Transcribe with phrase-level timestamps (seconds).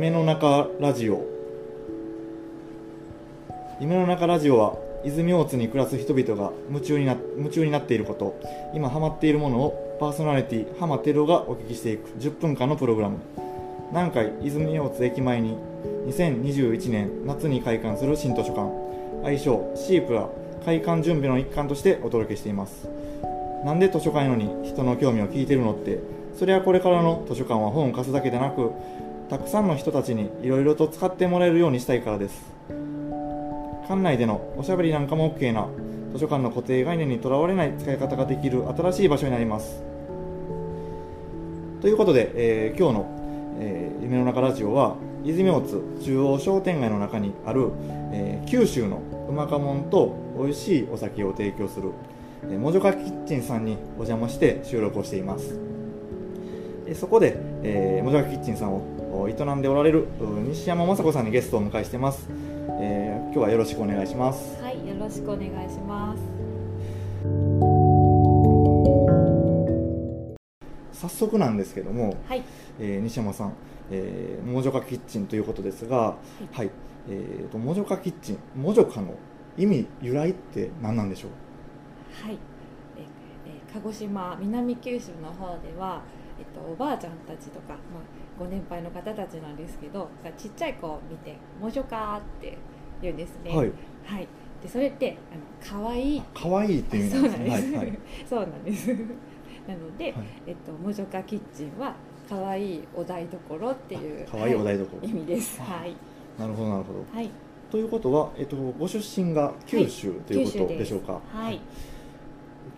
[0.00, 1.26] 夢の中ラジオ。
[3.80, 8.40] 夢の中ラジオは泉大津に暮らす人々が夢中にな夢中になっていること。
[8.72, 12.08] 今ハマっているものをパーソナリティ浜テロがお聞きしていく。
[12.18, 13.18] 10分間のプログラム。
[13.90, 15.58] 南海泉大津駅前に
[16.06, 18.72] 2021年夏に開館する新図書館。
[19.22, 20.30] 愛称シープラ
[20.64, 22.88] 開館準備の一環としてお届けしています。
[23.66, 25.98] なんで図書館のに人の興味を聞いてるのって
[26.38, 28.72] それはこれからの図書館は本を貸すだけでなく
[29.30, 32.42] たくさんの人たちにいろいろと使ってもらえるようにしたいからです。
[33.86, 35.68] 館内でのおしゃべりなんかも OK な
[36.12, 39.80] 図書館の固定概念にとらわれない使い方ができる新しい場所になります。
[41.80, 43.06] ということで、えー今日の、
[43.60, 47.70] えー夢の中ラジオは泉大津中央商店街の中にある、
[48.12, 51.92] えー九州のうまかもんと美味しいお酒を提供する、
[52.50, 55.56] えー、もじょかキッチンさんにお邪魔して収録をしています。
[56.94, 58.82] そこで、えー、もじょかキッチンさんを
[59.28, 62.28] 営んでおられるう西山雅子さんにゲストをお迎えしてます、
[62.80, 64.60] えー今日はよろしくお願いします。
[64.60, 66.22] はい、よろしくお願いします。
[70.92, 72.42] 早速なんですけども、はい、
[72.80, 73.52] えー西山さん、
[73.92, 76.16] えー、もじょかキッチンということですが、
[76.52, 76.70] はい、
[77.08, 79.14] えー、ともじょかキッチン、もじょかの
[79.56, 81.30] 意味由来って何なんでしょう？
[82.26, 82.34] はい、
[82.98, 83.02] え
[83.46, 86.02] え鹿児島南九州の方では、
[86.40, 87.78] えっとおばあちゃんたちとか、まあ
[88.40, 92.56] ご年配の方たちなんですけど、がちっちゃい子を見てもじょかって
[93.02, 93.54] 言うんですね。
[93.54, 93.70] はい、
[94.04, 94.26] はい。
[94.62, 97.98] でそれってあの可愛い可愛いっていう意味なんですね。
[98.28, 98.88] そうなんです。
[99.68, 100.14] なので、はい
[100.46, 101.94] えっともじょかキッチンは
[102.28, 105.60] 可愛いお台所っていう可愛いお台所はい意味です。
[105.60, 105.94] あはい
[106.38, 107.04] なるほど、なるほど。
[107.12, 107.30] はい
[107.70, 111.20] ということは、えっと、ご出身が九州ということでしょうか？
[111.32, 111.60] はい。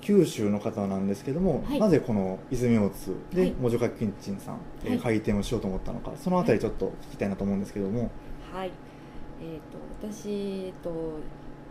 [0.00, 1.80] 九州の方なんですけども、はい。
[1.80, 3.52] なぜこの泉大津ではい。
[3.52, 4.98] もじょかキッチンさん、えーはい。
[4.98, 8.10] 開店をしようと思ったのか、そのあたりちょっと聞きたいなと思うんですけども。
[8.52, 8.70] はい、
[9.40, 11.18] えー、と私、えー、と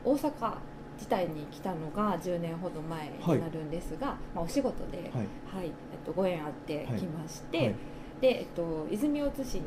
[0.03, 0.53] 大阪
[0.95, 5.09] 自体に来たのが10年ほど前になるんですが、まあ、お仕事で、はい。
[5.57, 5.71] はい、えっ
[6.05, 7.75] とご縁あって来まして、はい。
[8.21, 9.61] でえっと泉大津市に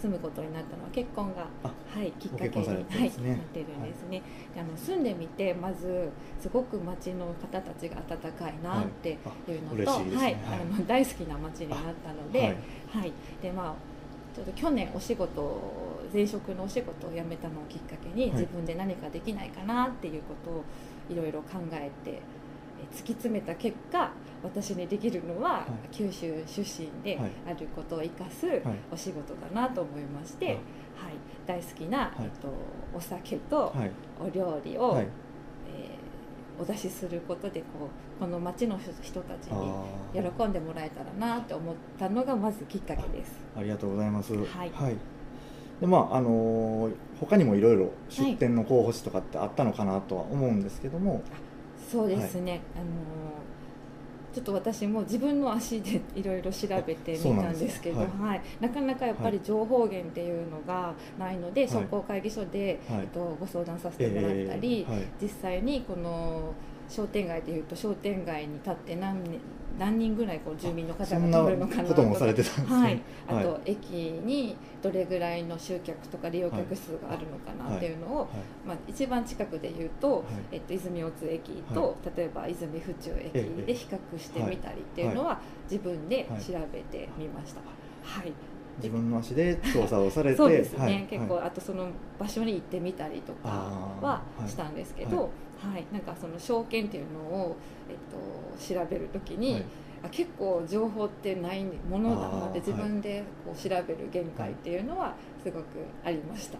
[0.00, 4.22] 住むことになったのは結婚が、あはい、きっかけに、ご結婚されてはい、なってるんですね、
[4.54, 6.10] であの住んでみてまず
[6.40, 9.12] すごく町の方たちが温かいなってい。
[9.12, 9.18] う
[9.76, 12.56] のと、あの大好きな町になったので、はい、
[12.90, 13.74] はい、でまあ
[14.34, 18.32] ちょっと去年お仕事を前職のお仕事を辞めたのをきっかけに、はい。
[18.32, 20.64] 自分で何かできないかなっていうことを
[21.10, 22.20] いろいろ考えてえ
[22.92, 24.10] 突き詰めた結果
[24.42, 25.88] 私にできるのは、い。
[25.90, 27.30] 九州出身ではい。
[27.46, 28.60] あることを生かすはい。
[28.92, 30.54] お仕事だなと思いまして、はい。
[30.54, 30.62] はい。
[31.46, 32.10] 大好きな、い。
[32.20, 32.48] えっと、
[32.94, 33.90] お酒とはい、
[34.20, 35.02] お料理を、
[36.60, 37.66] お出しすることでこ
[38.18, 43.32] うこの町の人たちにあ喜ーんでもらえたらなと思ったのがまずきっかけです。
[43.56, 44.34] ありがとうございます。
[44.34, 44.72] はい。
[45.80, 51.22] でまああのー他にもいろいろ出店の候補地とかってあったのかなとは思うんですけども、
[51.90, 52.84] そうですね、あの
[54.34, 58.42] ちょっと私も自分の足でいろいろ調べてみたんですけど、んですはい。
[58.60, 61.68] なかなかやっぱり情報源っていうのがないので、い。
[61.68, 63.00] 商工会議所で、はい。
[63.00, 65.06] えっと、ご相談させてもらったり、えーはい。
[65.20, 66.52] 実際にこの
[66.88, 69.40] 商店街でいうと商店街に立って何年
[69.78, 72.82] 何人ぐらいこう住民の方が通るのかなこともされてたんですね。
[72.82, 78.28] はい、あと、はい駅にどれぐらいの集客とか利用客数があるのかなっていうのを、はい。
[78.66, 80.24] まあ、一番近くで言うと、はい。
[80.52, 85.40] えっと、泉大津駅と、例えば泉府中駅ええで比較してみたりっていうのは
[85.70, 87.60] 自分で調べてみました。
[88.02, 88.32] はい、
[88.78, 94.48] 自分の足で調査をされて、そうですね、はい結構、はいあとその場所に行ってみたりとかははい。
[94.48, 95.84] したんですけど、はい。
[95.92, 97.56] なんかその証券っていうのを、
[97.88, 99.64] えっと、調べるときに、はい。
[100.04, 105.64] あ結構情報ってないものだなって自分でこう調べる限界っていうのはすごく
[106.04, 106.58] ありました。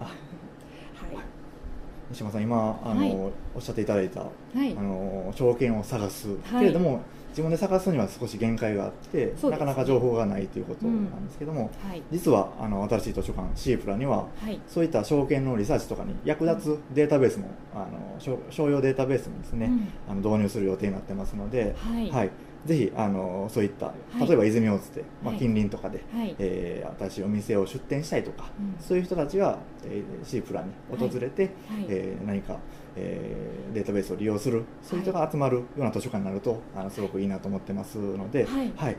[2.11, 3.33] 西山さん今あの、はい。
[3.55, 4.77] おっしゃっていただいたはい。
[4.77, 6.61] あの証券を探す、はい。
[6.61, 9.51] けれども自分で探すには少し限界があって、ね。
[9.51, 12.03] なかなか情報がないということなんですけども、はい。
[12.11, 14.59] 実はあの新しい図書館シープラにははい。
[14.67, 19.89] そういった証券のリサーチとかに役立つデータベースも、あの商商用データベースもですね、うん。
[20.11, 22.11] あの導入する予定になってますので、はい。
[22.11, 22.31] はい、
[22.69, 23.93] ぜひあのそういったい。
[24.21, 25.39] 例えば泉大津で、まあ、はい。
[25.39, 26.37] 近隣とかで、はい。
[26.39, 28.77] えー新しいお店を出店したいとか、うん。
[28.79, 31.87] そういう人たちが、えーシープラに訪れて、はい。
[31.89, 32.59] えー何か、
[32.95, 38.97] えーデータベースを利用するそういう人が集まるような図書館になるとあのすごくいいなと思ってますので、はい。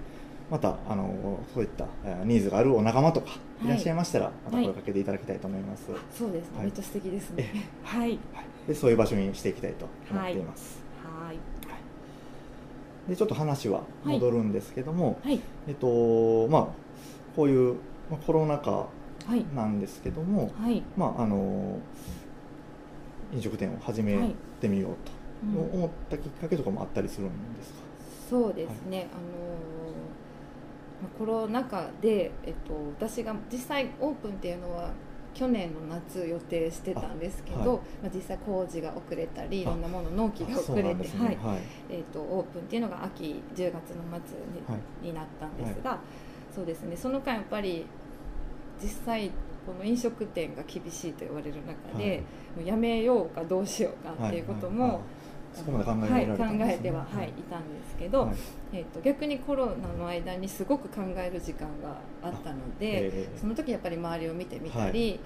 [0.50, 3.66] またあのそういったえーニーズがあるお仲間とかはい。
[3.68, 4.66] いらっしゃいましたら、またはい。
[4.66, 7.70] 声かけていただきたいと思います、そうですね、はいめっちゃ素敵ですえね。
[7.84, 8.18] はい。
[8.68, 10.89] でそういう場所にしていきたいと思っています、はい
[13.10, 15.42] でちょっと話は戻るんですけども、はい。
[15.68, 16.68] えっとまあ
[17.36, 17.76] こういう
[18.10, 18.88] まあコロナ禍
[19.26, 19.46] はい。
[19.54, 20.82] なんですけども、はい。
[20.96, 21.80] まああの
[23.34, 24.18] 飲食店を始め
[24.60, 25.12] てみようと
[25.44, 25.80] うん。
[25.80, 27.80] 思ったきっかけとかもあったりするんですか、
[28.30, 29.22] そうですね、あの
[31.02, 34.92] まあコロナ禍で、えっと、私が実際オープンっていうのは
[35.34, 37.68] 去年の夏予定してたんですけど、あはい。
[38.04, 40.96] まあ、実際工事が遅れたりいあろんなもの納期が遅れて、ね。
[41.18, 41.36] はい。
[41.36, 41.62] はい。
[41.90, 46.00] えっとオープンっていうのが秋10月の末に,、はいになったんですが、
[46.54, 46.98] そうですね。
[46.98, 47.86] その間やっぱり
[48.82, 49.32] 実際
[49.66, 52.18] この飲食店が厳しいと言われる中で、はい。
[52.20, 52.26] も
[52.64, 55.02] うやめようかどうしようかっていうことも、
[55.54, 56.64] そこまで考えられたね。
[56.64, 58.36] はい、考えては、はい、いたんですけど、はい。
[58.72, 65.20] えー、と逆にコロナの間にすごく考える時間があったので、ええその時やっぱり周りを見てみたり、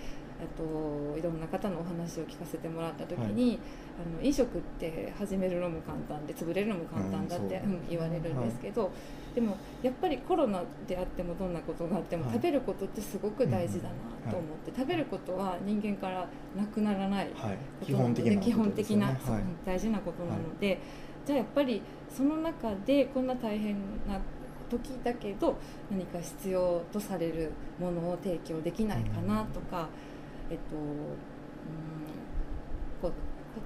[0.43, 3.59] あといろんな方のお話を聞かせてもらった時に、
[3.97, 7.67] あの飲食って始めるのも簡単で潰れるのも簡単だって、う。
[7.67, 8.91] ん言われるんですけど、
[9.33, 12.33] でもやっぱりコロナであってもどんなことがあっても、はい。
[12.33, 13.89] 食べることってすごく大事だ
[14.25, 19.17] なと思って、食べることは人間からなくならないことなの基本的な、
[19.65, 20.79] 大事なことなので、
[21.25, 23.75] じゃあやっぱりその中でこんな大変
[24.07, 24.19] な
[24.69, 25.55] 時だけど
[25.91, 29.87] 何か必要とされるものを提供できないかなとか、
[30.53, 31.03] えっとうん
[33.01, 33.11] こう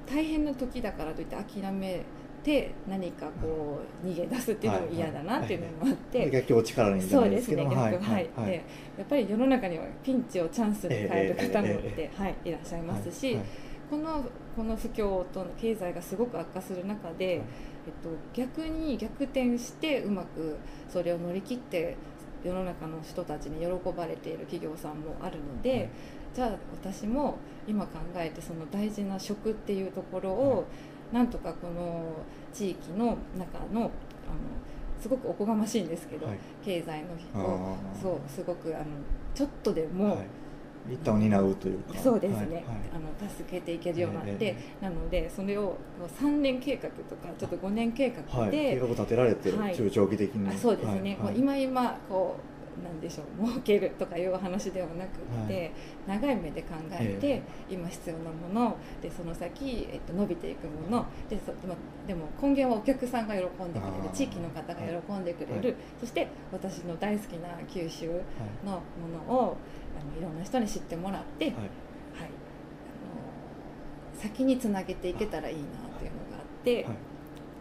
[0.10, 2.04] 大変な時だからといって諦め
[2.44, 6.20] て何かこう逃げ出すっていうのも嫌だなっていうのもあって。
[6.20, 8.30] はい、逆境を力にそうですね、逆ですけどもはい。
[8.36, 8.46] はい。
[8.46, 8.66] で
[8.98, 13.44] やっぱり世の中にはピンチをチャンスに変える方もいえええて、はい、いらっしゃいますし、はい
[13.90, 14.22] この
[14.56, 17.42] この不況と経済がすごく悪化する中で、えっ
[18.04, 20.58] と、逆に逆転してうまく
[20.90, 21.96] それを乗り切って
[22.44, 25.90] 世の中の人たちに喜ばれている企業さんもあるので、はい
[26.38, 30.66] じゃあ私も今考えてその大事な食っていうところを、
[31.12, 32.14] なんとかこの
[32.54, 33.90] 地域の中のあの
[35.02, 36.38] すごくおこがましいんですけど、はい。
[36.64, 38.02] 経済のあをー。
[38.04, 38.86] そうすごくあの
[39.34, 40.28] ちょっとでも、はい。
[40.94, 41.98] 一端を担うというか。
[41.98, 42.54] そうですね、はい。
[42.54, 42.64] はい。
[42.94, 45.78] あの助けていけるようになって、えなのでそれを
[46.22, 49.76] 3年計画とかちょっと5年計画はい、計で、画を立てられて、はい。
[49.76, 50.48] 中長期的に。
[50.48, 51.34] あそうですね、はい。
[51.34, 55.72] もう今今こうなんでしょう儲けるとかいう話ではなくって、
[56.08, 61.06] 長い目で考えて、え今必要なものでその先、えっと、伸びていくもの。
[61.30, 61.76] でそでも
[62.08, 65.76] でも根源はお客さんが喜んでくれる地域の方が喜んでくれる、はい。
[66.00, 68.08] そして私の大好きな九州
[68.66, 68.80] のも
[69.28, 69.58] のを
[70.00, 71.54] あのいろんな人に知ってもらって、はい。
[71.56, 71.66] はい。
[71.66, 71.68] あ
[74.16, 76.96] の先につなげていけたらいいなっていうのがあって、はい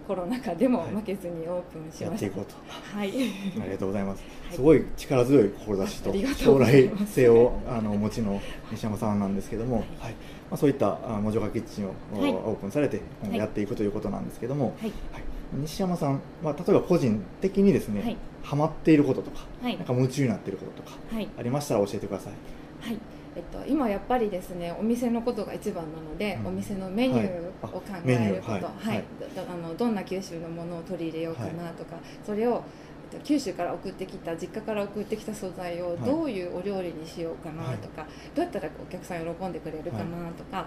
[0.06, 2.18] コロナ禍でもはい負けずにオープンしました。
[2.18, 2.54] ていこうと。
[2.96, 10.12] はい、ありがとうございます、はいすごい力強い志と将来性をあのお持ちの西山さんなんですけども、ははい。
[10.12, 10.14] い
[10.48, 12.32] まあ、そういったあモジョカキッチンを、はい。
[12.32, 13.00] オープンされて
[13.32, 15.22] やっていくということなんですけども、はい、はい。
[15.54, 18.16] 西山さんは例えば個人的にですね、はい。
[18.42, 19.76] ハマっていることとか、はい。
[19.76, 22.32] なんか夢中になっていることとかはい、ありましたら教えてください。
[22.88, 22.98] はい。
[23.36, 26.46] えっと、今やっぱりですねお店のことが一番なので、うん。
[26.48, 28.62] お店のメニューを考えること、はい。
[28.62, 28.96] はい。
[28.96, 29.04] はい。
[29.48, 32.64] あのどんな九州のものを取り入れようかなとか、それを
[33.12, 35.98] えっと九州から送ってきた実家から送ってきた素材をはい。
[35.98, 40.66] どういうお料理にしようかなとか、どうやったらお客さん喜んでくれるかなとか、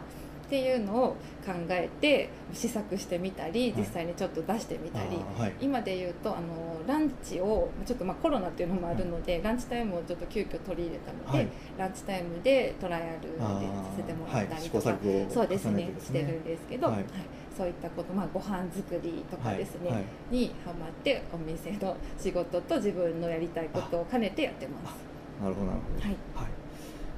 [0.49, 1.07] っていうのを
[1.45, 3.81] 考えて試作してみたりはい。
[3.81, 5.53] 実際にちょっと出してみたり、はい。
[5.61, 11.47] 今で言うとあのランチをちょっとまあコロナっていうのもあるので、ランチタイムをちょっと急遽取り入れたので、はい。
[11.77, 15.71] ランチタイムでトライアルであさーせてもらったりとか、錯誤をそうですね。
[15.71, 17.01] 重ねてしてるんですけど、ははい。
[17.03, 17.05] い
[17.55, 19.95] そういったこと、まあ、ご飯作りとかですね、はい。
[19.97, 20.05] はい。
[20.31, 24.95] にハマってお店の仕事と自分のやりたいことを兼ねてやってます。
[25.43, 26.07] なるほどなるほど。
[26.07, 26.15] はい。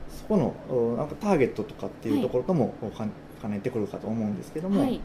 [0.10, 3.06] そこのおなんかターゲットとかっていうところともこうか
[3.42, 5.00] 兼ねてくるかと思うんですけども、はい。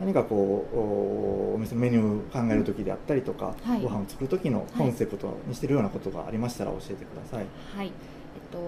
[0.00, 3.80] 何かこうおお店のメニュー考える時であったりとか、はい。
[3.80, 7.46] ご飯を作る時のコンセプトにしてるようなことがありましたら教えてください。
[7.76, 7.92] はい、えっ
[8.50, 8.58] と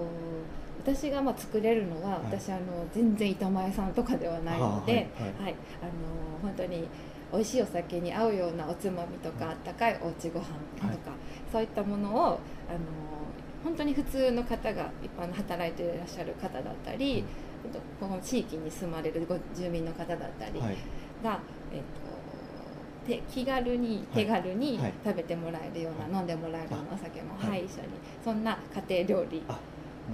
[0.84, 2.20] 私がまあ作れるのは、はい。
[2.38, 2.60] 私あの
[2.92, 5.32] 全然板前さんとかではないので、あはい。
[5.32, 5.42] はい。
[5.44, 5.54] はい。
[5.82, 5.92] あの
[6.42, 6.86] 本当に
[7.32, 10.46] 美味しいお酒に合うようなおつまみとか、あったかいおうちご飯
[10.76, 10.98] とか、はい。
[11.50, 12.38] そういったものをあの
[13.64, 17.25] 本当に普通の方が一般の働いていらっしゃる方だったり、
[18.00, 20.76] この地域に住まれるご住民の方だったりが、はい。
[21.73, 22.16] えっと
[23.06, 24.25] て気軽にはい。
[24.25, 24.92] 手軽にはい。
[25.04, 27.50] 食べてもらえるような、飲んでもらえるようなお酒も、はい。
[27.50, 27.88] はい、一緒に。
[28.25, 28.58] そんな
[28.88, 29.42] 家庭料理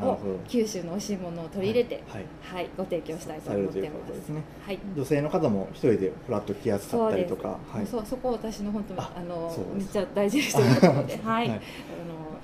[0.01, 0.19] を。
[0.49, 2.69] 九州の美味しいものを取り入れて、はい、はい。
[2.77, 4.27] ご提供したいと思ってます。
[4.27, 4.43] すね。
[4.65, 4.79] はい。
[4.97, 7.87] 女性の方も一人でフラッと来やすかったりとか、はい。
[7.87, 11.59] そうそこを私の本当にああのめっちゃ大事にしてるところで、 はい、はい。
[11.59, 11.61] あの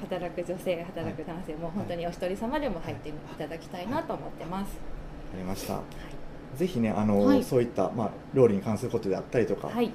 [0.00, 4.98] 働く女性、働く男性も本当にお一人様でも入っていただきたいなと思ってます。
[5.35, 5.75] ありました。
[5.75, 5.81] は
[6.57, 7.45] ぜひね、あの、はい。
[7.45, 9.91] そういった、まあ、料理に関することであったりとか、はい。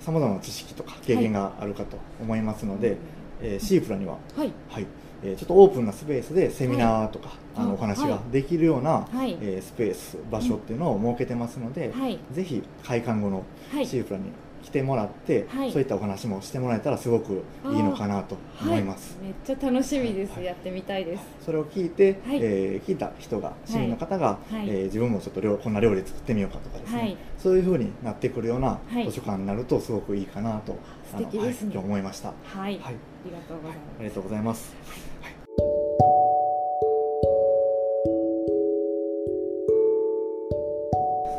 [0.00, 2.96] さまざまな知識とか経験があるかと思いますので、
[3.42, 4.52] えーシープラには、はい。
[4.68, 4.86] はい。
[5.22, 8.32] えーちょっとオープンなスペースでセミナーとか、あのあお話がはい。
[8.32, 9.38] できるような、はい。
[9.40, 12.18] えースペース場所っていうのを設けてますので、はい。
[12.32, 13.86] ぜひ開館後のはい。
[13.86, 14.24] シープラに
[14.64, 15.70] 来てもらって、はい。
[15.70, 20.44] そういったお話もしてもらえたらすごくいいのかなと思います、はい、めっちゃ楽しみです、はい。
[20.46, 21.22] やってみたいです。
[21.44, 22.38] それを聞いて、はい。
[22.42, 24.68] えー聞いた人が市民の方が、はい。
[24.68, 27.16] えー自分もちょっと料こんな料理作ってみようかとかですね、はい。
[27.38, 29.06] そういうふうになってくるようなはい。
[29.06, 30.76] 図書館になるとすごくいいかなと、
[31.10, 31.72] 素敵ですね。
[31.74, 32.90] あのはい今日思いました、はい、はい、あ
[33.24, 34.74] りがとうございます、ありがとうございます、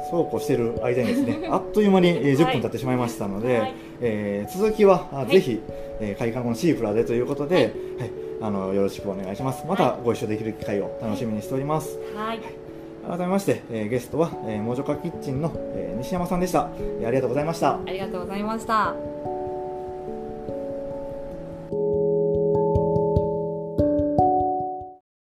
[0.09, 3.74] そうこうしてる間にですねあっという間に、えー10分経ってしまいましたので、はい。
[4.01, 5.27] えー続きは、あい。
[5.27, 5.62] ぜひ、
[6.00, 7.71] えー開館後のシープラでということで、ははい。
[8.09, 9.65] いあのよろしくお願いします。
[9.65, 12.39] またご一緒できる機会を楽しみにしております、はい、
[13.07, 17.75] 改めまして、えーゲストは、えー、もじょかキッチンの、えー西山さんでした、えーありがとうございました。
[17.75, 19.34] ありがとうございました。